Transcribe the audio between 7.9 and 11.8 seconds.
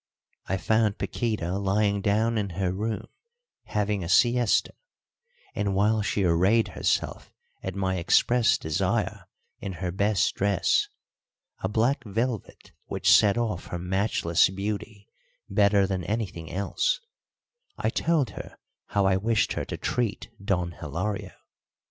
express desire in her best dress a